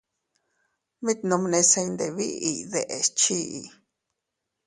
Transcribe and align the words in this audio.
Mit 1.05 1.19
nomnese 1.29 1.79
iyndebiʼiy 1.85 2.57
deʼes 2.71 3.05
chii. 3.19 3.61